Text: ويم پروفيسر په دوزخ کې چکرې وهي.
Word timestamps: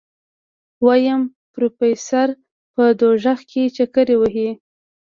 ويم 0.85 1.21
پروفيسر 1.53 2.27
په 2.73 2.83
دوزخ 2.99 3.39
کې 3.51 3.63
چکرې 3.77 4.15
وهي. 4.21 4.49